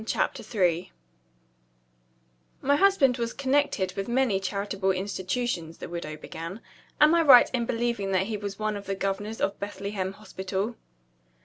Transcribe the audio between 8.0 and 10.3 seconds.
that he was one of the governors of Bethlehem